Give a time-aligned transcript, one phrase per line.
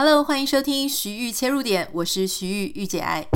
[0.00, 3.26] Hello，欢迎收听徐玉切入点，我是徐玉玉姐爱。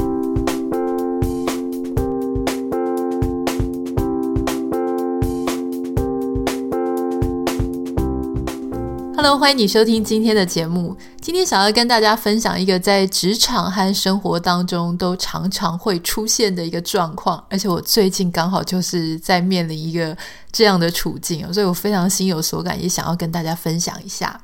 [9.16, 10.96] Hello，欢迎你收听今天的节目。
[11.20, 20.16] 今天想要跟大家分享一个在职场和生活当中都常常会出现的一个状况，而且我最近刚好就是在面临一个
[20.52, 24.40] 这样的处境，所以我非常心有所感，也想要跟大家分享一下。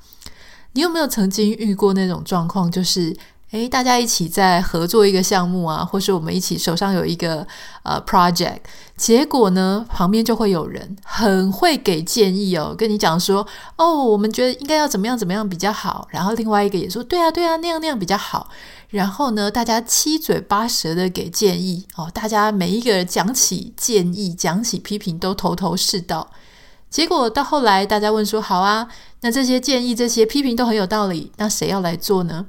[0.72, 3.16] 你有没有曾经遇过那种状况，就是
[3.50, 7.46] 诶，大家一起在合作一个项目啊，或是我们一起手上有一个
[7.82, 8.58] 呃 project，
[8.94, 18.50] 结果呢，旁边就会有人很会给建议哦，跟你讲说，哦，我们觉得应该要怎么样怎么样比较好，然后另外一个也说，对啊对啊，那样那样比较好，
[18.90, 26.30] 然后呢，大家七嘴八舌的给建议哦，大家每一个人讲起建议、讲起批评都头头是道。
[26.90, 28.88] 结果到后来，大家问说：“好啊，
[29.20, 32.46] 那这些建议、这些批评都很有道理，那谁要来做呢？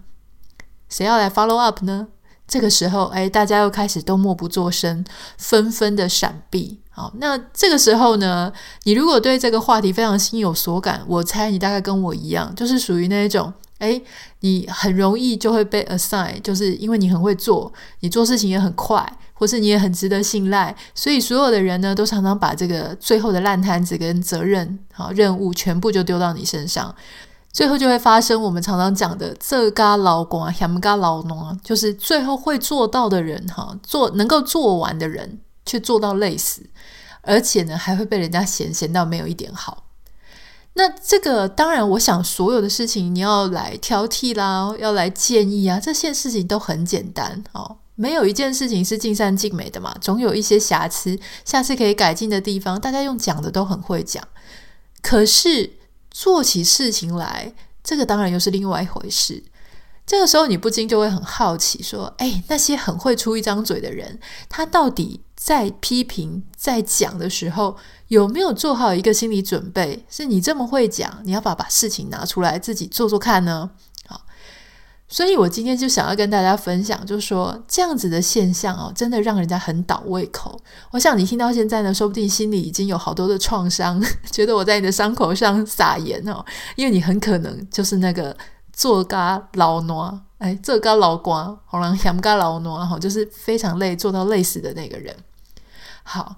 [0.88, 2.08] 谁要来 follow up 呢？”
[2.48, 5.06] 这个时候，哎，大家又开始都默不作声，
[5.38, 6.80] 纷纷的闪避。
[6.90, 8.52] 好，那这个时候呢，
[8.84, 13.54] 你如果对这个话题非常心有所感，我猜你大概跟我一样，就是属于那一种。
[13.80, 14.02] 诶，
[14.42, 26.94] 你很容易就会被 assign，就是因为你很会做，你做事情也很快，或是你也很值得信赖，所以所有的人呢，都常常把这个最后的烂摊子跟责任、好任务全部就丢到你身上，
[27.52, 36.62] 最后就会发生我们常常讲的“这嘎老公啊，嫌嘎老农啊”，就是最后会做到的人，哈，做能够做完的人，却做到累死，
[37.22, 39.86] 而且呢，还会被人家嫌嫌到没有一点好。
[40.80, 54.26] 那这个当然，我想所有的事情你要来挑剔啦，要来建议啊，这些事情都很简单哦，没有一件事情是尽善尽美的嘛，总有一些瑕疵，下次可以改进的地方，大家用讲的都很会讲，
[55.02, 55.70] 可是
[56.10, 59.44] 做起事情来，这个当然又是另外一回事。
[60.06, 67.78] 这个时候你不禁就会很好奇，说：“哎，那些很会出一张嘴的人，他到底在批评、在讲的时候，
[68.10, 70.06] 有没有做好一个心理准备？
[70.10, 73.72] 是你这么会讲，你要不要把事情拿出来自己做做看呢？”
[74.06, 74.20] 好，
[75.08, 80.60] 所以我今天就想要跟大家分享，就是说这样子的现象哦，真的让人家很倒胃口。
[80.92, 88.36] 我想你听到现在呢，说不定心里已经有好多的创伤， 觉得我在你的伤口上撒盐哦，因为你很可能就是那个。
[88.72, 95.14] 做嘎老挪，哎，做嘎老瓜，好像嫌嘎老挪，哈，就是非常累，做到累死的那个人。
[96.12, 96.38] 好，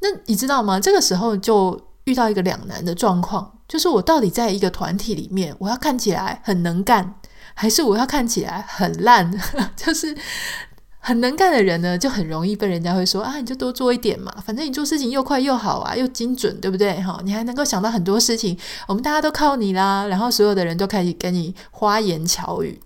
[0.00, 0.78] 那你知道吗？
[0.78, 7.14] 这个时候就遇到一个两难的状况，就是我到底在一个团体里面，我要看起来很能干，
[7.54, 9.32] 还是我要看起来很烂？
[9.74, 10.14] 就是。
[11.00, 17.00] 很能干的人呢，就很容易被人家会说啊，你就多做一点嘛，反正你做事情又快又好啊，又精准，对不对？
[17.00, 20.06] 哈，你还能够想到很多事情，我们大家都靠你啦。
[20.06, 22.78] 然后所有的人都开始跟你花言巧语。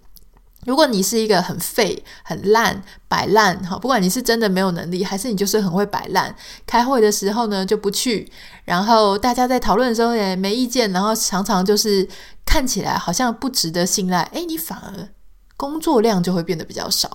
[0.64, 6.34] 如果你是一个很废、很烂、摆烂，哈，不管你是真的没有能力，还是你就是很会摆烂，
[6.66, 8.30] 开会的时候呢就不去，
[8.64, 12.08] 然后大家在讨论的时候也没意见，然后常常就是
[12.46, 15.08] 看起来好像不值得信赖，诶，你反而
[15.56, 17.10] 工作量就会变得比较少。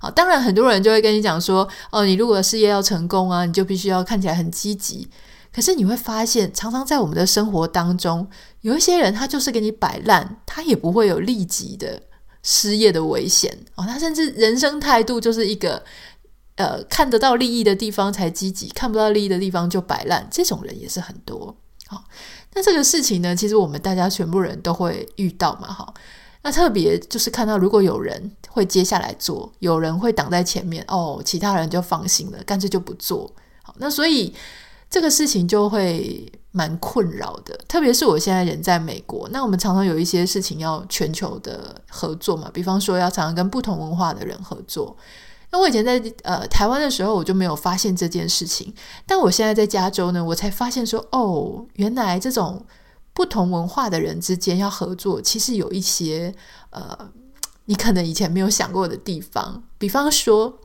[0.00, 5.08] 好，当然很多人就会跟你讲说，哦，你如果事业要成功啊，你就必须要看起来很积极。
[5.54, 8.28] 可是你会发现，常常在我们的生活当中，
[8.62, 12.00] 有一些人他就是给你摆烂，他也不会有立即的
[12.42, 13.84] 失业的危险哦。
[13.86, 15.82] 他甚至人生态度就是一个，
[16.56, 20.26] 呃，看得到利益的地方才积极，看不到利益的地方就摆烂。
[20.30, 21.56] 这种人也是很多。
[21.86, 22.04] 好，
[22.54, 25.94] 那这个事情呢，其实我们大家全部人都会遇到嘛，哈。
[26.44, 33.30] 那特别就是看到，如果有人会接下来做，有人会挡在前面，哦，其他人就放心了，干脆就不做。
[33.62, 34.34] 好，那所以
[34.90, 37.58] 这个事情就会蛮困扰的。
[37.66, 44.96] 特别是我现在人在美国，那我们常常有一些事情要全球的合作嘛，比方说要常常跟不同文化的人合作。
[45.50, 48.72] 那我以前在呃台湾的时候，我就没有发现这件事情，
[49.04, 52.64] 但我现在在加州呢，我才发现说，哦，原来这种。
[53.14, 56.34] 不同文化的人之间要合作，其实有一些
[56.70, 56.98] 呃，
[57.66, 59.62] 你可能以前没有想过的地方。
[59.76, 60.58] 比方说，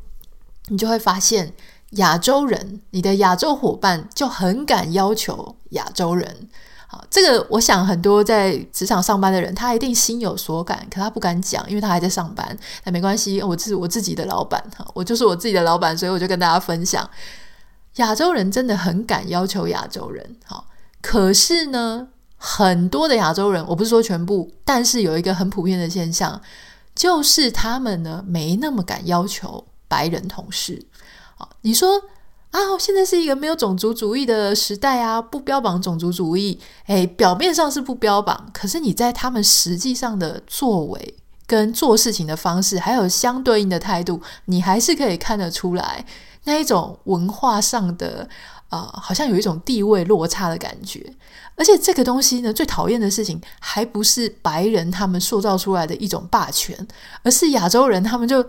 [0.69, 1.53] 你就会发现
[1.91, 6.49] 亚洲人，你的亚洲伙伴就很敢要求亚洲人。
[6.89, 12.57] 好，这个我想很多在职场上班的人，他一定心有所感，可他不敢讲，因为他还在上班。
[12.85, 17.09] 那没关系，我是我自己的老板，哈，我就是我自己的老板，所以我就跟大家分享，
[17.97, 20.37] 亚洲人真的很敢要求亚洲人。
[20.45, 20.67] 好，
[21.01, 22.07] 可是呢，
[22.37, 26.41] 很多的亚洲人，我不是说全部，但是有一个很普遍的现象，
[26.95, 30.85] 就是他们呢没那么敢要求白人同事。
[31.61, 32.01] 你说
[32.51, 46.05] 啊，现在是一个没有种族主义的时代啊，不标榜种族主义，诶，表面上是不标榜，可是你在他们实际上的作为跟做事情的方式，还有相对应的态度，你还是可以看得出来
[46.45, 48.27] 那一种文化上的
[48.69, 51.13] 呃，好像有一种地位落差的感觉。
[51.55, 56.87] 而且这个东西呢，最讨厌的事情还不是白人他们塑造出来的一种霸权，
[57.23, 58.45] 而是亚洲人他们就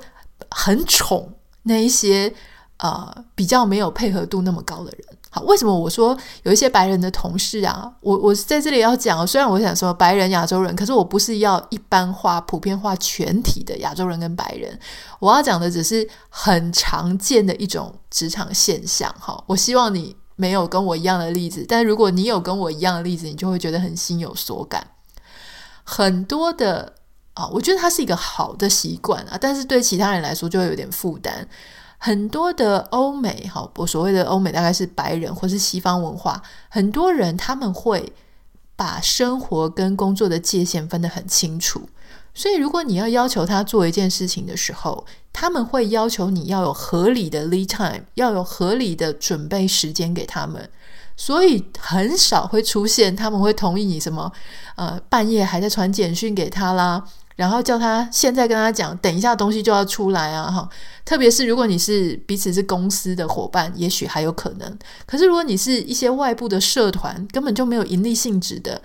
[0.50, 2.32] 很宠那一些
[2.78, 5.06] 呃比较没有配合度那么高的人。
[5.30, 7.92] 好，为什么我说有一些白人的同事啊？
[8.00, 14.78] 我我在这里要讲，虽然我想说白人、亚洲人，可是我不是要一般化、普遍化全体的亚洲人跟白人。
[15.18, 19.14] 我要讲的只是很常见的一种职场现象。
[19.20, 24.86] 哈，我希望你没有跟我一样的例子，但如果你有跟我一样的例子，你就会觉得很心有所感。
[25.84, 26.94] 很多的
[27.34, 31.46] 啊，我觉得它是一个好的习惯啊，但是对其他人来说就会有点负担。
[31.98, 38.12] 很多的欧美，哈，我所谓的欧美大概是白人或是西方文化，很多人他们会
[38.76, 41.88] 把生活跟工作的界限分得很清楚，
[42.32, 50.70] 所以如果你要要求他做一件事情的时候，他们会要求你要有合理的 lead time，要有合理的准备时间给他们，
[51.16, 54.32] 所以很少会出现他们会同意你什么，
[54.76, 57.04] 呃，半夜还在传简讯给他啦。
[57.38, 60.50] 然后叫他现在跟他讲，等一下东西就要出来啊！
[60.50, 60.68] 哈，
[61.04, 64.78] 特别是如果你是彼此是公司的伙伴，也许还有可能。
[65.06, 68.82] 可是如果你是一些外部的社团，根本就没有盈利性质的，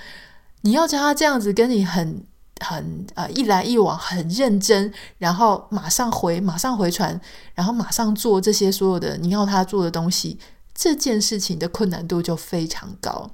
[0.62, 2.24] 你要叫他这样子跟你很
[2.60, 7.20] 很呃一来一往很认真，然后马上回马上回传，
[7.56, 10.38] 然后马上做这些所有的你要他做的东西，
[10.76, 13.32] 这件事情的困难度就非常高。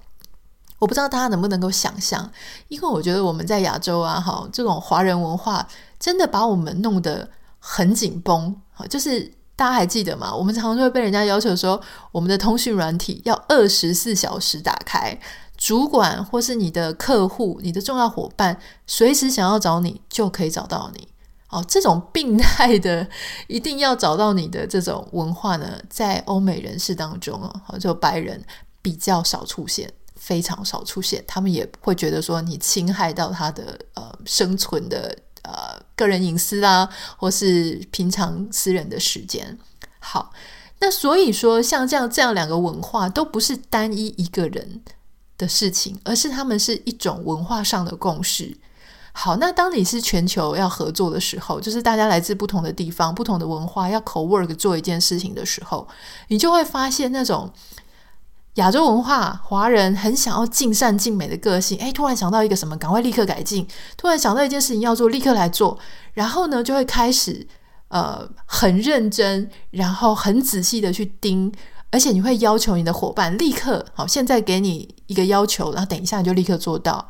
[0.80, 2.32] 我不知道大家能不能够想象，
[2.70, 5.68] 因为我觉得我们在亚洲啊，哈，这种华人文化
[6.00, 7.30] 真的把我们弄得
[7.60, 8.56] 很紧绷。
[8.90, 10.34] 就是大家还记得吗？
[10.34, 11.80] 我们常常会被人家要求说，
[12.14, 15.20] 我们的通讯软体要二十四小时打开，
[15.58, 21.10] 主管或是你的客户、你的重要伙伴，随时想要找你就可以找到你。
[21.50, 23.06] 哦，这种病态的
[23.48, 28.42] 一定要找到你的这种文化呢，在欧美人士当中哦，就白人
[28.82, 29.92] 比较少出现。
[30.20, 36.88] 非常少出现，他们也会觉得说你侵害到他的呃生存的呃个人隐私啊，
[37.18, 39.58] 或是平常私人的时间。
[40.00, 40.32] 好，
[40.80, 44.82] 那所以说像这样这样两个文化都不是单一一个人
[45.38, 48.58] 的事情，而是他们是一种文化上的共识。
[49.14, 55.88] 好，那当你是全球要合作的时候，就是大家来自不同的地方、不同的文化要 co-work 做一件事情的时候，
[56.28, 57.52] 你就会发现那种。
[58.60, 63.66] 亚洲文化，华人很想要尽善尽美的个性，诶，突然想到一个什么，赶快立刻改进；
[63.98, 65.78] 突然想到一件事情要做，立刻来做。
[66.14, 67.48] 然后呢，就会开始
[67.88, 71.52] 呃很认真，然后很仔细的去盯，
[71.90, 77.10] 而且你会要求你的伙伴立刻好，现在给你一个要求，然后等一下你就立刻做到。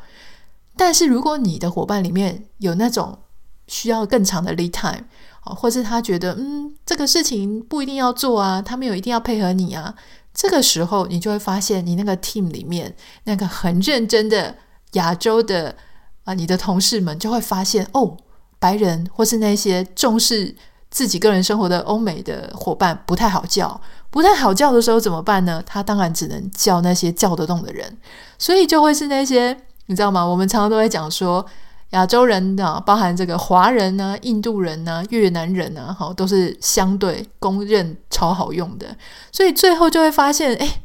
[0.76, 3.18] 但是如果你的伙伴里面有那种
[3.66, 5.04] 需要更长的 lead time，
[5.42, 9.94] 或是他觉得嗯这个事情不一定要做啊，他没有一定要配合你啊。
[10.40, 14.56] 这个时候，你就会发现，你那个 team 里面那个很认真的
[14.92, 15.76] 亚洲的
[16.24, 18.16] 啊，你的同事们就会发现，哦，
[18.58, 20.56] 白人或是那些重视
[20.90, 23.78] 自己个人生活的欧美的伙伴不太好叫，
[24.08, 25.62] 不太好叫的时候怎么办呢？
[25.66, 27.98] 他当然只能叫那些叫得动的人，
[28.38, 29.54] 所以就会是那些，
[29.88, 30.24] 你知道吗？
[30.24, 31.44] 我们常常都会讲说。
[31.90, 38.96] 亚洲人的，包含这个华人呢、印度人呢、越南人呢，好，都是相对公认超好用的。
[39.32, 40.82] 所以最后就会发现，哎，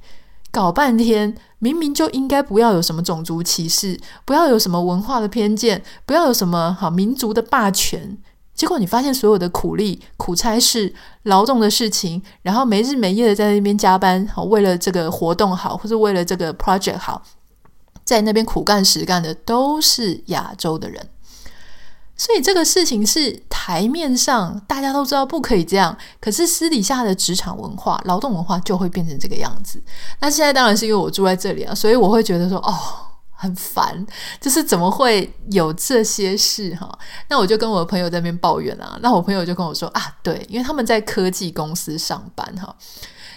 [0.52, 8.18] 搞半天明明就应该不要有什么种族歧视，不要有什么文化的偏见，不要有什么好民族的霸权。
[8.56, 17.22] 结果你发现所有的苦力、苦差事、劳动的事情，然后没日没夜的在那边加班，好，为了这个活动好，或者为了这个 project 好。
[18.06, 21.10] 在那边苦干实干的都是亚洲的人，
[22.16, 29.82] 所以这个事情是台面上大家都知道不可以这样，可是私底下的职场文化、劳动文化就会变成这个样子。
[30.22, 32.78] 那现在当然是因为我住在这里啊，所以我会觉得说哦，
[33.32, 34.06] 很烦，
[34.40, 36.88] 就是怎么会有这些事哈？
[37.28, 42.76] 那我就跟我的朋友在那边抱怨啊，那我朋友就跟我说啊，对，因为他们在科技公司上班哈。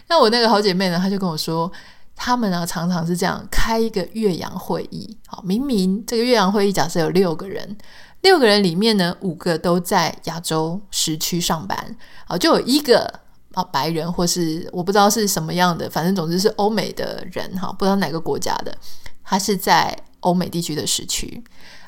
[0.08, 1.72] 那我那个好姐妹呢，她就跟我说。
[2.20, 5.16] 他们呢，常常是这样开一个岳阳会议。
[5.28, 7.78] 好，明明这个岳阳会议假设有六个人，
[8.22, 11.96] 六个人里面呢，五个都在亚洲时区上班，
[12.26, 13.08] 好，就有一个
[13.54, 18.76] 啊白人或是我不知道是什么样的，反正总之是欧美的人哈，不知道哪个国家的，
[19.22, 21.42] 他是在欧美地区的时区。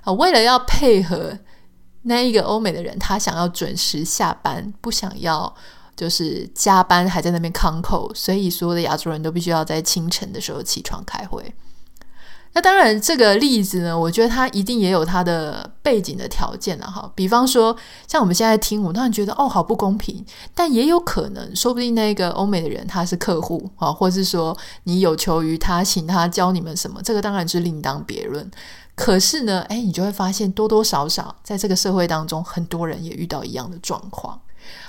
[0.05, 1.37] 啊，为了要配合
[2.03, 5.53] 那一个欧美的人，他想要准时下班，不想要。
[6.01, 11.55] 就是加班还在那边康扣，所以所有的亚洲人都必须要在清晨的时候起床开会。
[12.55, 17.13] 那当然，这个例子呢，我觉得它一定也有它的背景的条件了哈。
[17.15, 17.77] 比方说，
[18.09, 20.25] 像我们现在听，我当然觉得哦，好不公平。
[20.55, 28.51] 但也有可能，说不定那个欧美的人他是客户啊，或是说你有求于他，请他教你们什么，这个当然是另当别论。
[28.97, 34.41] 可是呢，诶，你就会发现多多少少在这个社会当中，很多人也遇到一样的状况。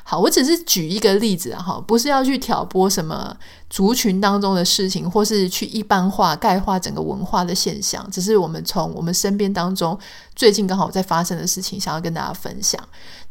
[0.04, 3.36] 好，我只是举一个例子啊，哈，不是要去挑拨什么
[3.70, 9.98] 族群当中的事情，或是去一般化、概化整个文化的现象，只是我们从我们身边当中
[10.36, 12.82] 最近刚好在发生的事情，想要跟大家分享。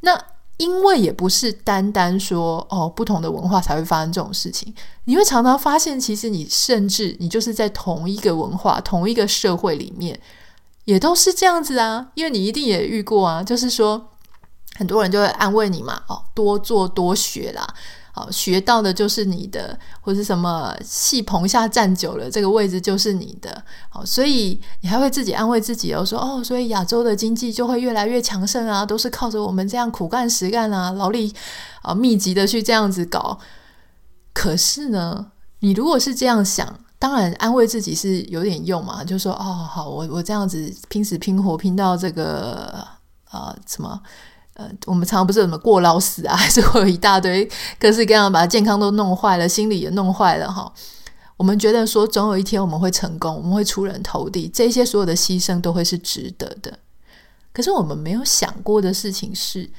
[0.00, 0.18] 那
[0.56, 4.72] 因为也不是单单说哦，不同的文化才会发生这种事情，
[5.04, 10.18] 你会常常发现，其实你甚至你就是在同一个文化、同一个社会里面，
[10.84, 14.09] 也都是这样子啊，因为你一定也遇过啊，就是说。
[14.80, 17.66] 很多人就会安慰你嘛，哦，多做多学啦，
[18.14, 31.34] 哦，学到的就是你的，或是什么戏棚下站久了，这个位置就是你的，好，所以你还会自己安慰自己哦，说哦，所以亚洲的经济就会越来越强盛啊，都是靠着我们这样苦干实干啊，劳力
[31.82, 33.38] 啊密集的去这样子搞。
[34.32, 35.26] 可是呢，
[35.58, 42.82] 你如果是这样想，当然安慰自己是有点用嘛，就说哦，好，我我这样子拼死拼活拼到这个
[43.28, 44.00] 啊什么。
[44.60, 47.48] 呃，我们常常不是怎么过劳死啊， 还是会有一大堆
[47.78, 50.70] 各式各样把健康都弄坏了，心理也弄坏了哈。
[51.38, 56.78] 我们觉得说总有一天我们会成功，我们会出人头地，这些所有的牺牲都会是值得的。
[57.54, 59.70] 可是我们没有想过的事情是，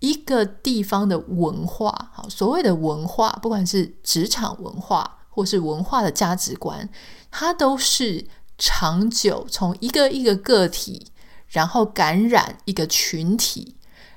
[0.00, 6.86] 一个地方的文化，好，所谓的文化，不管是职场文化或是文化的价值观，
[7.30, 8.26] 它都是
[8.58, 11.06] 长久从一个一个个体，
[11.48, 13.75] 然后感染一个群体。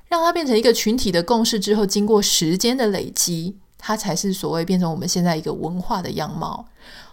[0.09, 6.67] 让它变成一个群体的共识之后，经过时间的累积，它才是所谓变成我们现在一个文化的样貌。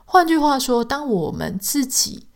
[0.04, 2.26] 换句话说，当我们自己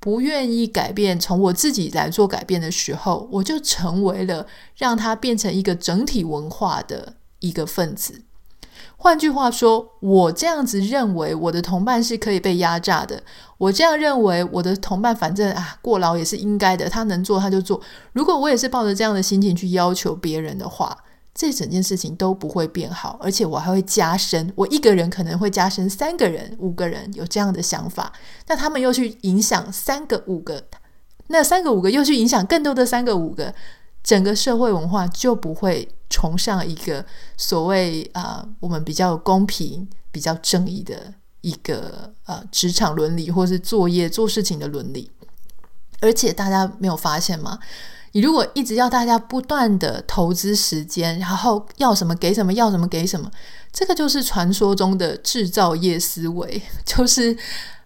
[0.00, 8.22] 不愿意改变，从我自己来做改变的时候，我就成为了让它变成一个整体文化的一个分子。
[8.98, 13.22] 换句话说，我这样子认为我的同伴是可以被压榨的。
[13.58, 17.80] 我这样认为我的同伴，反正啊，过劳也是应该的，他能做他就做。
[18.12, 20.96] 如果我也是抱着这样的心情去要求别人的话，
[21.34, 24.50] 这整件事情都不会变好，而且我还会加深。
[24.56, 28.12] 我一个人可能会加深三个人、五个人有这样的想法，
[28.48, 30.64] 那他们又去影响三个、五个，
[31.28, 33.54] 那三个、五个又去影响更多的三个、五个。
[34.02, 37.04] 整个社会文化就不会崇尚一个
[37.36, 45.10] 所谓啊、我们比较公平、比较正义的一个呃职场伦理，或是作业做事情的伦理。
[46.00, 47.58] 而且大家没有发现吗？
[48.12, 53.30] 你如果一直要大家不断的投资时间，然后要什么给什么，要什么给什么，
[53.70, 57.36] 这个就是传说中的制造业思维， 就是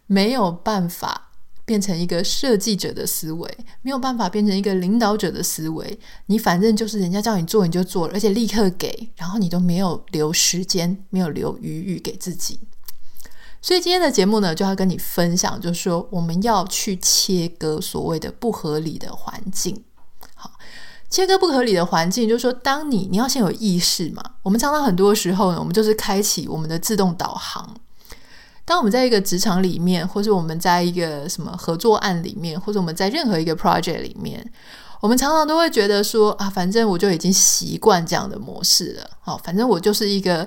[0.07, 1.30] 没有办法。
[1.71, 3.49] 变成一个设计者的思维，
[3.83, 6.01] 没有办法变成一个领导者的思维。
[6.27, 12.59] 你反正就是人家叫你做你就做了，而且立刻给，然后你都没有留时间，没有留余裕给自己。
[13.63, 19.85] 所以今天的节目呢，就要跟你分享，就是说我们要去切割所谓的不合理的环境。
[20.35, 20.51] 好，
[21.09, 24.21] 切割不合理的环境，就是说，当你你要先有意识嘛。
[24.43, 27.77] 我们常常很多时候呢，我们就是开启我们的自动导航。
[28.71, 34.41] 当我们在一个职场里面，或者我们在一个什么合作案里面，或者我们在任何一个 project 里面，
[35.01, 39.11] 我们常常都会觉得说啊，反正我就已经习惯这样的模式了。
[39.23, 40.47] 好，反正我就是一个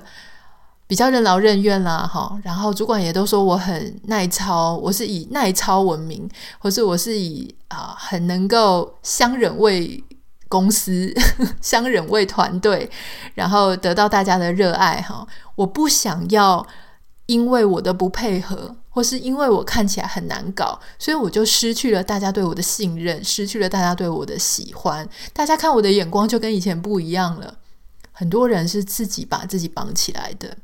[0.86, 2.08] 比较任劳任怨啦。
[2.10, 6.26] 好，然后主管也都说我很耐操，我是以耐操闻名，
[6.58, 10.02] 或是我是以啊很能够相忍为
[10.48, 11.12] 公司、
[11.60, 12.90] 相忍为团队，
[13.34, 15.02] 然后得到大家的热爱。
[15.02, 15.26] 哈，
[15.56, 16.66] 我不想要。
[17.26, 25.08] 因为我的不配合，或是因为我看起来很难搞，所以我就失去了大家对我的信任，失去了大家对我的喜欢。
[25.32, 27.58] 大家看我的眼光就跟以前不一样了。
[28.12, 30.56] 很多人是自己把自己绑起来的。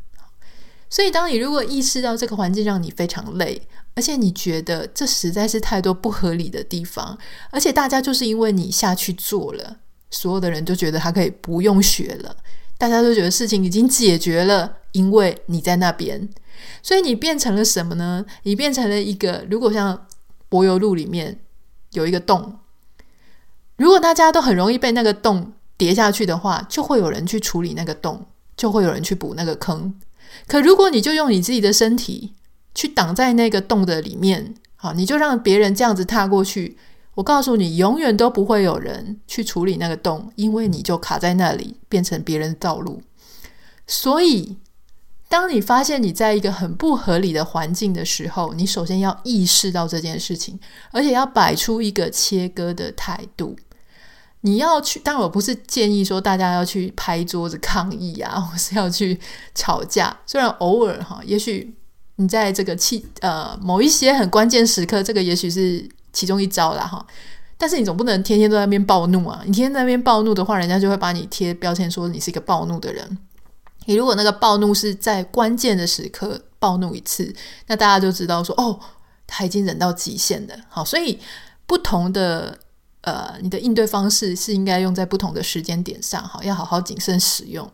[0.89, 3.63] 所以，当你如果意识到这个环境让你非常累，
[3.95, 7.17] 而且你觉得这实在是太多不合理的地方，
[7.51, 9.77] 而且大家就是因为你下去做了，
[10.11, 12.37] 所有的人就觉得他可以不用学了，
[12.81, 16.27] 大家都觉得事情已经解决了，因为你在那边。
[16.83, 18.25] 所以你变成了什么呢？
[18.45, 20.07] 你变成了一个，如果像
[20.49, 21.41] 柏油路里面
[21.93, 22.59] 有一个洞，
[23.77, 28.25] 如果大家都很容易被那个洞跌下去的话，就会有人去处理那个洞，
[28.57, 29.95] 就会有人去补那个坑。
[30.47, 32.33] 可如果你就用你自己的身体
[32.75, 36.79] 去挡在那个洞的里面，好，你就让别人这样子踏过去，
[37.21, 43.03] 我告诉你，永远都不会有人去处理那个洞，因为你就卡在那里，变成别人的道路。
[43.87, 44.57] 所以。
[45.33, 50.59] 当你发现你在一个很不合理的环境的时候，你首先要意识到这件事情，
[50.91, 53.55] 而且要摆出一个切割的态度。
[54.41, 59.21] 你要去，但我不是建议说大家要去拍桌子抗议啊， 或是要去
[59.55, 60.19] 吵架。
[60.27, 61.77] 虽然偶尔哈，也许
[62.17, 67.05] 你在这个气呃某一些很关键时刻，这个也许是其中一招啦哈。
[67.59, 69.43] 但是你总不能天天都在那边暴怒啊！
[69.45, 73.19] 你天天在那边暴怒的话，人家就会把你贴标签说你是一个暴怒的人。
[73.85, 77.35] 你如果那个暴怒是在关键的时刻暴怒一次，
[77.67, 78.81] 那大家就知道说哦，
[79.27, 80.55] 他已经忍到极限了。
[80.71, 81.19] 好，所以
[81.67, 82.59] 不同的
[83.03, 86.23] 呃，你的应对方式是应该用在不同的时间点上。
[86.23, 87.71] 好，要好好谨慎使用。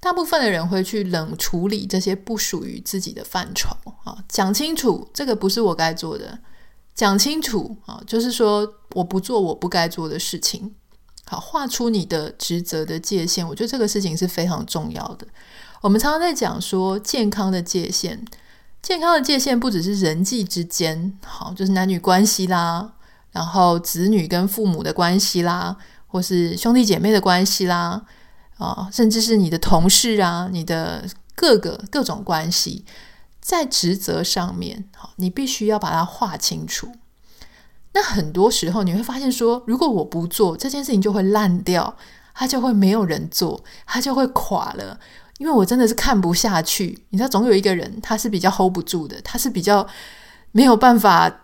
[0.00, 3.70] 大部分的人会去冷处理这些不属于自己的范畴。
[4.04, 6.38] 啊，讲清楚，这个不是我该做的。
[6.98, 10.74] 讲清楚啊，就是说我不做我不该做的事情。
[11.26, 15.24] 好，画出你的职责的界限，我觉得这个事情是非常重要的。
[15.80, 18.18] 我们常常在讲说健康的界限，
[18.82, 22.94] 健康的界限不只是人际之间，好，就是男女关系啦，
[23.30, 25.76] 然后子女跟父母的关系啦，
[26.08, 28.04] 或是兄弟姐妹的关系啦，
[28.56, 32.84] 啊，甚至是你的同事啊，你的各个各种关系，
[33.48, 36.92] 在职责上面，好，你必须要把它画清楚。
[37.94, 41.96] 那很多时候你会发现说，如果我不做这件事情，就会烂掉，
[42.34, 45.00] 它就会没有人做，它就会垮了。
[45.38, 49.88] 因为我真的是看不下去，你知道，总有一个人他是比较 hold 不住的，他是比较
[50.52, 51.34] 没有办法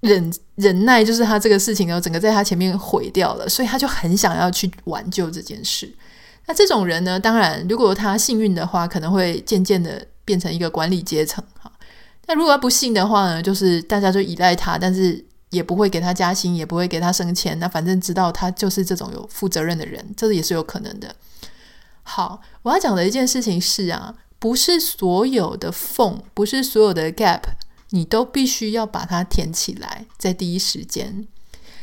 [0.00, 5.94] 忍忍耐，就是他这个事情呢，整个在他前面毁掉了，所以他就很想要去挽救这件事。
[6.46, 11.72] 那这种人呢，当然如果他幸运的话，可能会渐渐的变成一个管理阶层哈。
[12.26, 15.24] 那如果他不信的话呢，就是大家就依赖他，但是。
[15.50, 17.56] 也不会给他加薪，也不会给他升迁。
[17.60, 21.14] 那反正知道他就是这种有负责任的人，这也是有可能的。
[22.02, 27.42] 好，我要讲的一件事情是啊，不是所有的缝，不是所有的 gap，
[27.90, 31.26] 你都必须要把它填起来，在第一时间。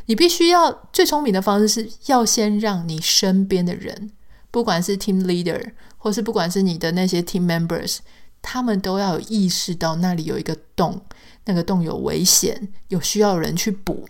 [0.08, 4.12] 你必须要最聪明的方式是要先让你身边的人，
[4.52, 8.00] 不管是 team leader，或是不管是你的那些 team members，
[8.44, 11.02] 他们都要有意识到那里有一个洞。
[11.46, 14.08] 那个洞有危险，有需要人去补。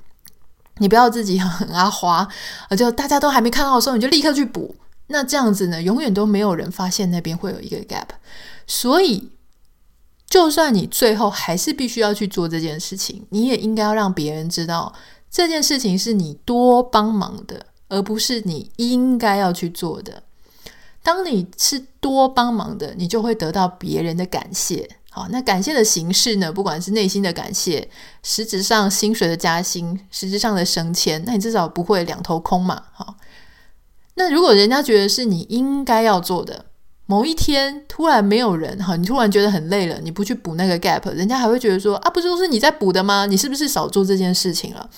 [0.77, 2.27] 你不要自己很阿花，
[2.69, 4.75] 而就大家都还没看到的时候，你就立刻去补。
[5.07, 8.07] 那这样子呢，永远都没有人发现那边会有一个 gap。
[8.67, 9.31] 所以，
[10.27, 14.93] 就算你最后还是必须要去做这件事情，你也应该要让别人知道
[15.31, 20.21] 这件事情是你多帮忙的，而不是你应该要去做的。
[21.03, 24.89] 当你是多帮忙的，你就会得到别人的感谢。
[25.11, 26.51] 好，那感谢的形式呢？
[26.51, 27.87] 不管是内心的感谢，
[28.23, 32.81] 实质上薪水的加薪，实质上的升迁，那你至少不会两头空嘛。
[32.93, 33.15] 好，
[34.15, 36.65] 那如果人家觉得是你应该要做的，
[37.05, 43.27] 某一天突然没有人，哈，你突然觉得很累了，你不去补那个 gap，人家还会觉得说啊，不是都是你在补的吗？
[43.27, 44.89] 你是不是少做这件事情了？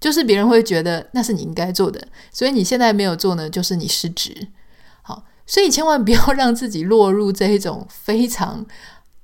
[0.00, 2.00] 就是别人会觉得那是你应该做的，
[2.32, 4.48] 所以你现在没有做呢，就是你失职。
[5.46, 8.66] 所以千万不要让自己落入这一种非常。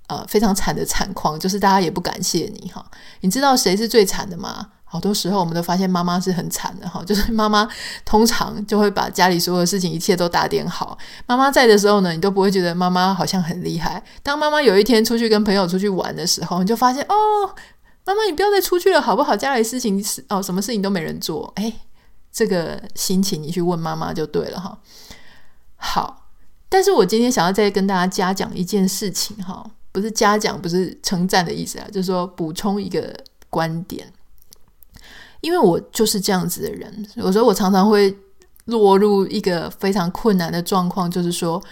[0.08, 2.84] 呃，非常惨的惨况，就是大家也不感谢你哈。
[3.20, 4.66] 你知道谁是最惨的吗？
[4.84, 7.66] 好多时候我们都发现妈妈是很惨的哈，就是妈妈
[8.04, 10.98] 通常就会把家里所有的事情一切都打点好。
[11.24, 14.02] 妈妈在的时候呢，你都不会觉得妈妈好像很厉害。
[14.22, 17.14] 当妈妈有一天出去跟朋友出去玩的时候，你就发现哦，
[18.04, 19.34] 妈妈你不要再出去了好不好？
[19.34, 21.50] 家里事情是哦，什么事情都没人做。
[21.56, 21.72] 诶，
[22.30, 24.76] 这个心情你去问妈妈就对了哈。
[25.84, 26.28] 好，
[26.68, 29.68] 但是我今天想要再跟大家加讲一件事情哈。
[29.90, 33.14] 不是嘉奖，不是称赞的意思啊，就是说补充一个
[33.50, 34.10] 观点，
[35.42, 38.16] 因为我就是这样子的人，有时候我常常会
[38.64, 41.62] 落入一个非常困难的状况，就是说，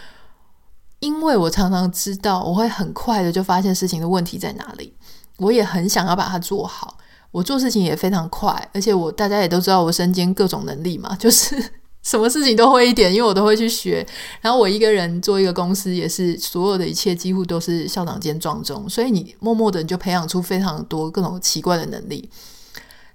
[0.98, 4.92] 因为我常常知道我会很快的就发现事情的问题在哪里，
[5.38, 6.98] 我也很想要把它做好，
[7.30, 11.79] 我做事情也非常快，而且我大家也都知道我身兼各种能力嘛，就是。
[12.02, 14.06] 什么事情都会一点，因为我都会去学。
[14.40, 22.28] 然后我一个人做一个公司，也是所有的一切几乎都是校长兼撞钟，所以你默默的你就培养出非常多各种奇怪的能力。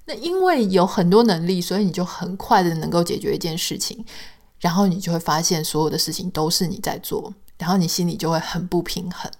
[0.05, 4.05] 那因为有很多能力，所以你就很快的能够解决一件事情，
[4.59, 9.31] 然后你就会发现所有的事情都是你在做，然后你心里就会很不平衡。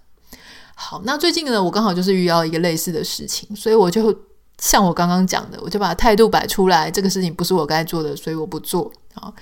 [0.74, 4.14] 好，那最近呢，我刚好就是遇到一个类似的事情，所以我就
[4.58, 8.92] 像我刚刚讲的，我就把态度摆出来，这个事情不是我该做的，所以我不做。
[9.16, 9.34] 好，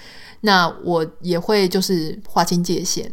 [0.42, 3.12] 那我也会就是划清界限。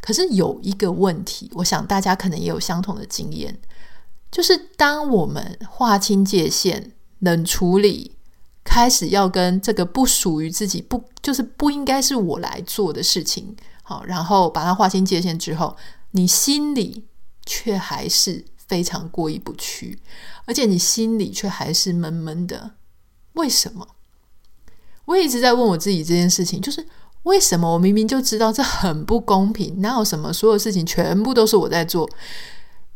[0.00, 3.56] 可是有一个问题，我想大家可能也有相同的经验，
[4.30, 8.16] 就是当我们划清界限、冷处理，
[8.64, 15.76] 开始要跟这个不属于自己、不就是不应该是我来做的事情，好，然后把它划清界限之后，
[16.12, 17.06] 你心里
[17.46, 20.00] 却还是非常过意不去，
[20.46, 22.72] 而且你心里却还是闷闷的。
[23.34, 23.86] 为什么？
[25.04, 26.86] 我一直在问我自己这件事情，就是
[27.24, 32.08] 为什么我明明就知道这很不公平，哪有什么所有事情全部都是我在做？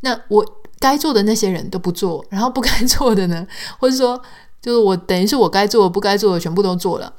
[0.01, 0.45] 那我
[0.79, 3.45] 该做的那些人都不做，然后不该做的呢？
[3.79, 4.21] 或者说，
[4.61, 7.13] 就是我等于是我该做的、不该做的全部都做了。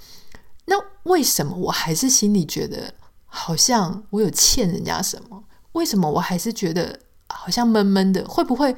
[0.67, 2.93] 那为什么我还是心里觉得
[3.27, 5.45] 好像我有欠人家什么？
[5.73, 8.25] 为什么我还是觉得好像闷闷的？
[8.27, 8.75] 会不会？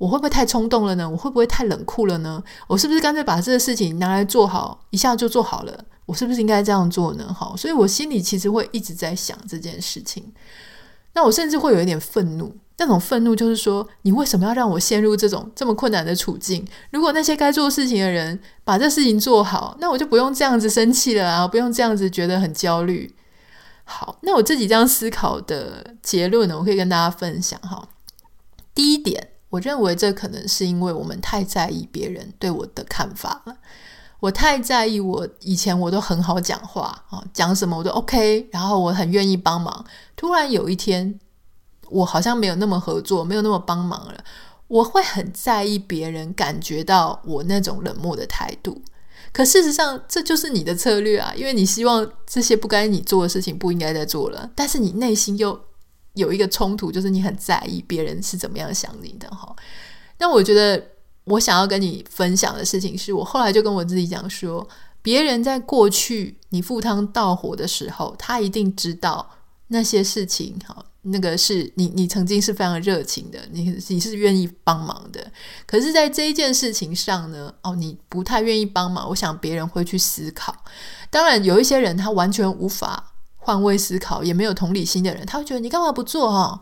[0.00, 1.06] 我会不会太冲动了呢？
[1.06, 2.42] 我会不会太冷酷了呢？
[2.66, 5.84] 我是不是干脆把这个事情拿来做好，一下就做好了？
[6.06, 7.36] 我是不是应该这样做呢？
[7.38, 10.32] 好，所以我心里其实会一直在想这件事情。
[11.12, 16.66] 那我甚至会有一点愤怒，那种愤怒就是说，你为什么要让我陷入这种这么困难的处境？
[16.92, 23.14] 如果那些该做事情的人把这事情做好，那我就不用这样子生气了啊，不用这样子觉得很焦虑。
[23.84, 27.86] 好，那我自己这样思考的结论呢，我可以跟大家分享哈。
[28.74, 29.29] 第一点。
[29.50, 33.56] 我认为这可能是因为我们太在意别人对我的看法了。
[34.20, 39.84] 我太在意，我以前我都很好讲话啊，讲什么我都 OK，然后我很愿意帮忙。
[40.14, 41.18] 突然有一天，
[41.88, 44.22] 我好像没有那么合作，没有那么帮忙了，
[44.68, 48.82] 我会很在意别人感觉到我那种冷漠的态度。
[49.32, 55.58] 可事实上，这就是你的策略啊，因为你希望这些不该你做的事情不应该再做了，但是你内心又。
[56.20, 59.54] 有一个冲突，就是你很在意别人是怎么样想你的哈。
[60.18, 60.80] 那我觉得
[61.24, 64.68] 我想要跟你分享的事情，是我后来就跟我自己讲说，
[65.02, 69.30] 别人在过去你赴汤蹈火的时候，他一定知道
[69.68, 75.32] 那些事情哈，那个是你你曾经是非常热情的，你你是愿意帮忙的。
[75.66, 80.54] 可是，在这一件事情上呢，哦，你不太愿意帮忙，我想别人会去思考。
[81.08, 83.09] 当然，有一些人他完全无法。
[83.50, 86.60] 换位思考也没有同理心的人，他会觉得你干嘛不做哈？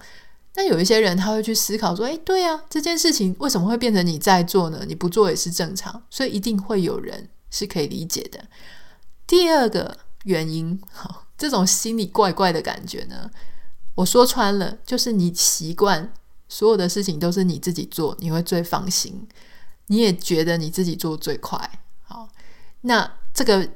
[0.55, 4.85] 但有一些人他会去思考说，诶，对啊，这件事情为什么会变成你在做呢？
[4.88, 8.42] 你不做也是正常，所以一定会有人是可以理解的。
[9.27, 13.31] 第二个原因，哈，这种心里怪怪的感觉呢，
[13.94, 16.11] 我说穿了，就是你习惯
[16.48, 19.29] 所有的事情都是你自己做，你会最放心，
[19.88, 21.70] 你也觉得你自己做最快。
[22.01, 22.31] 好，
[22.81, 23.68] 那这个。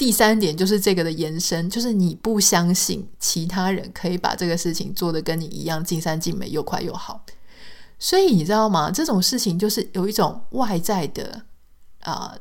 [0.00, 7.22] 第三点就是这个的延伸，就是你不相信其他人可以把这个事情做得跟你一样尽善尽美又快又好，
[7.98, 8.90] 所以你知道吗？
[8.90, 11.42] 这种事情就是有一种外在的
[12.00, 12.34] 啊。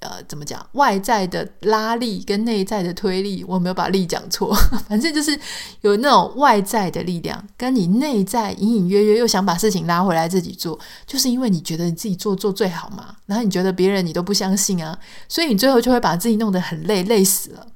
[0.00, 0.64] 呃，怎么讲？
[0.72, 4.54] 外在的拉力跟内在的推力，我没有把力讲错，
[4.88, 5.38] 反正就是
[5.80, 14.96] 有那种外在的力量，跟你内在隐隐约约又想把事情拉回来自己做，就是因为你觉得你自己做做最好嘛，然后你觉得别人你都不相信啊，
[15.28, 17.66] 所以你最后就会把自己弄得很累，累死了。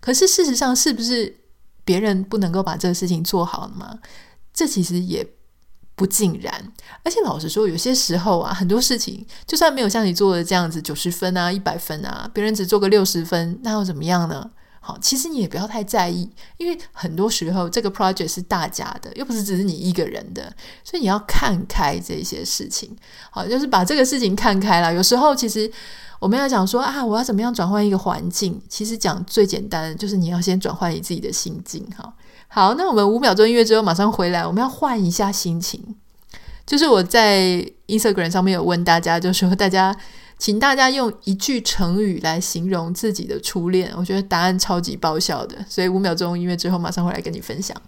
[0.00, 1.40] 可是事实上，是不是
[1.84, 3.98] 别人不能够把这个事情做好了吗？
[4.52, 5.26] 这其实也。
[6.00, 6.72] 不尽然，
[7.04, 14.50] 而且老实说，有些时候啊，很多事情就算没有像你做的这样子九十分啊、一百分啊，别人只做个六十分，那又怎么样呢？
[14.80, 20.50] 好，其实你也不要太在意，因为很多时候这个 project 是大家的，又不是只是你一个人的，
[20.82, 22.96] 所以你要看开这些事情。
[23.30, 24.94] 好，就是把这个事情看开了。
[24.94, 25.70] 有时候其实
[26.18, 28.58] 我们要讲说啊，我要怎么样转换一个环境？
[28.70, 32.10] 其实讲最简单的就是你要先转换你自己的心境，哈。
[32.52, 34.44] 好，那我们五秒钟音乐之后马上回来。
[34.44, 35.94] 我们要换一下心情，
[36.66, 39.96] 就是我在 Instagram 上面有问大家，就说大家，
[40.36, 43.92] 请大家用一句成语来形容自己的初恋。
[43.96, 47.80] 我觉得答案超级爆笑的，所以五秒钟音乐之后马上回来跟你分享。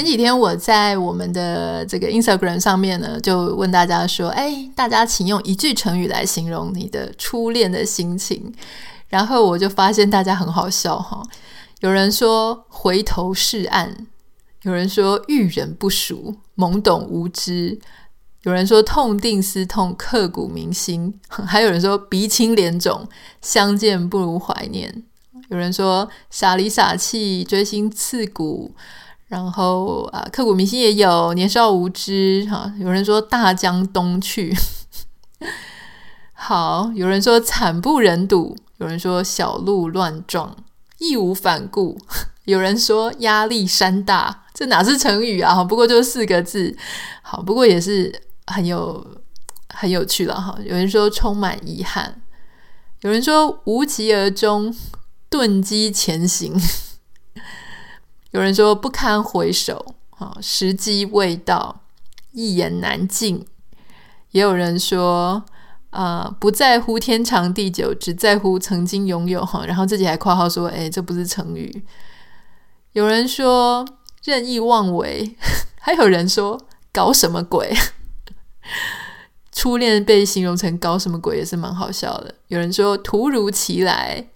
[0.00, 8.50] 前几天我在我们的这个 Instagram 上面呢，就问大家说：“哎，大家请用一句成语来形容你的初恋的心情。”
[9.08, 11.22] 然后我就发现大家很好笑哈，
[11.80, 14.06] 有人说“回头是岸”，
[14.64, 17.78] 有人说“遇人不淑”，懵懂无知；
[18.44, 23.06] 有人说“痛定思痛”，刻骨铭心； 还有人说“鼻青脸肿”，
[23.42, 24.90] 相见不如怀念；
[25.50, 28.74] 有人说“傻里傻气”，锥心刺骨。
[29.30, 32.74] 然后啊，刻骨铭心也有年少无知哈。
[32.80, 34.52] 有人说大江东去，
[36.34, 40.56] 好，有人说惨不忍睹，有人说小鹿乱撞，
[40.98, 41.96] 义无反顾，
[42.46, 45.62] 有人说压力山大，这哪是成语啊？
[45.62, 46.76] 不过就四个字，
[47.22, 48.12] 好，不过也是
[48.48, 49.06] 很有
[49.68, 50.58] 很有趣了哈。
[50.64, 52.20] 有人说充满遗憾，
[53.02, 54.74] 有人说无疾而终，
[55.28, 56.60] 顿机前行。
[58.30, 61.82] 有人说不堪回首，啊，时机未到，
[62.32, 63.44] 一言难尽；
[64.30, 65.44] 也有人说
[65.90, 69.64] 啊、不在乎天长地久，只在乎曾经拥有哈。
[69.66, 71.84] 然后自己还括号说，哎，这不是成语。
[72.92, 73.84] 有人说
[74.22, 75.36] 任意妄为，
[75.80, 76.60] 还有人说
[76.92, 77.74] 搞什么鬼？
[79.50, 82.36] 初恋被形容成搞什么鬼也是蛮好笑的。
[82.46, 84.28] 有人说突如其来，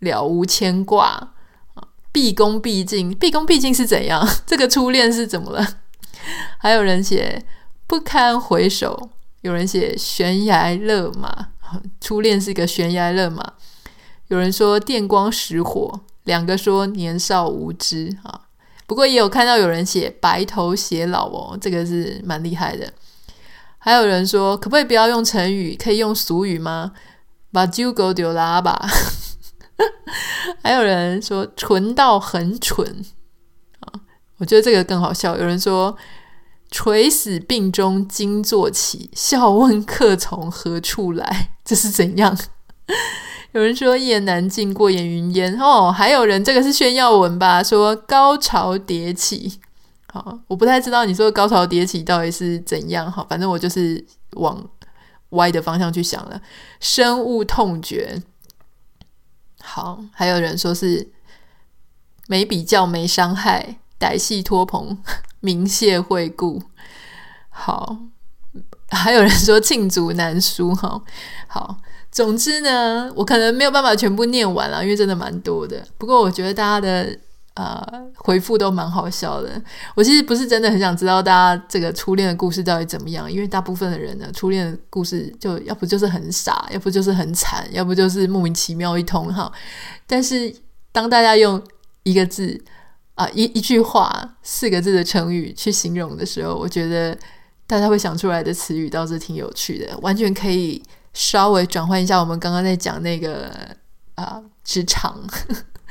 [0.00, 1.32] 了无牵挂，
[2.12, 4.28] 毕恭毕敬，毕恭毕敬是怎样？
[4.46, 5.66] 这个初恋是怎么了？
[6.58, 7.44] 还有人写
[7.86, 9.10] 不堪回首。
[9.40, 11.48] 有人写悬崖勒马，
[12.00, 13.54] 初恋是一个悬崖勒马。
[14.28, 18.42] 有人说电光石火，两个说年少无知啊。
[18.86, 22.92] 不过也有看到有人写白头偕老哦，这个是蛮厉害的。
[23.78, 26.92] 还有人说可不可以不要用成语，可以用俗语吗？
[27.50, 28.88] 把酒狗丢拉吧。
[30.62, 33.04] 还有人说蠢到很蠢
[33.80, 33.92] 啊，
[34.38, 35.36] 我觉得这个更好笑。
[35.36, 35.96] 有人说。
[36.74, 41.50] 垂死病中惊坐起，笑问客从何处来？
[41.62, 42.34] 这是怎样？
[43.52, 45.60] 有人说一言难尽，过眼云烟。
[45.60, 47.62] 哦，还有人这个是炫耀文吧？
[47.62, 49.60] 说高潮迭起。
[50.10, 53.12] 好，我不太知道你说高潮迭起到底是怎样。
[53.12, 54.02] 好，反正我就是
[54.36, 54.66] 往
[55.32, 56.40] 歪的方向去想了。
[56.80, 58.22] 深恶痛绝。
[59.62, 61.10] 好，还有人说是
[62.26, 64.98] 没比较没伤害，歹戏拖棚。
[65.44, 66.62] 明谢惠顾，
[67.48, 67.96] 好，
[68.90, 71.02] 还有人说罄竹难书，哈，
[71.48, 71.78] 好，
[72.12, 75.84] 总之呢，我可能没有办法全部念完了，因为真的蛮多的。
[75.98, 77.18] 不过我觉得大家的
[77.54, 77.82] 呃
[78.14, 79.50] 回复都蛮好笑的。
[79.94, 89.50] 我其实不是真的很想知道大家这个初恋的故事到底怎么样，因为大部分的人呢，初恋的故事就要不就是很傻，要不就是很惨，要不就是莫名其妙一通哈。
[90.06, 90.54] 但是
[90.90, 91.62] 当大家用
[92.02, 92.62] 一个字。
[93.14, 97.16] 啊，一一句话，四个字的成语去形容的时候，我觉得
[97.66, 103.52] 大家会想出来的词语倒是挺有趣的，完全可以稍微转换一下我们刚刚在讲那个
[104.14, 105.22] 啊职场，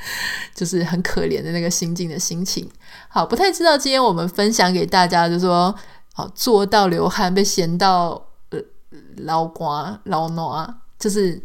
[0.54, 2.68] 就是很可怜的那个心境的心情。
[3.08, 5.74] 好，不太知道今天我们分享给大家，就说，
[6.14, 8.58] 好做到流汗，被嫌到呃
[9.18, 11.42] 老瓜老暖，就是。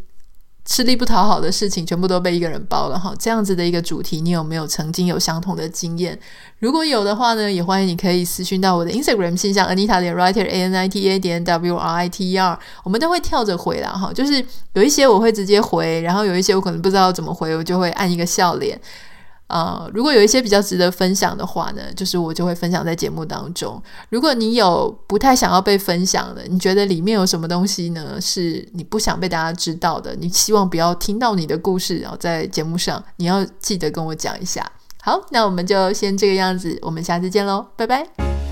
[0.68, 6.20] 吃力不讨好的事情全部都被一个人包了哈，这样子的一个主题，你有没有曾经有相同的经验？
[6.60, 12.32] 如果有的话呢，也欢迎你可以私讯到我的 Instagram 信箱 Anita 点 Writer A N I T A 点 W R I T
[12.32, 18.78] E R，我们都会跳着回答哈，就是有一些我会直接回，然后有一些我可能不知道怎么回，我就会按一个笑脸。
[19.48, 23.82] 呃，如果有一些比较值得分享的话呢，就是我就会分享在节目当中。
[24.10, 28.20] 如果你有不太想要被分享的，你觉得里面有什么东西呢？
[28.20, 34.70] 是你不想被大家知道的，你希望不要听到你的故事，然后在节目上，你要记得跟我讲一下。
[35.02, 38.47] 好，那我们就先这个样子，我们下次见喽，拜拜。